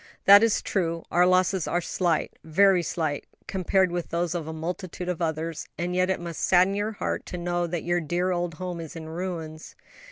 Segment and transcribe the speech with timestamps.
[0.25, 5.21] "That is true; our losses are slight, very slight, compared with those of multitudes of
[5.21, 8.79] others; and yet it must sadden your heart to know that your dear old home
[8.79, 9.75] is in ruins."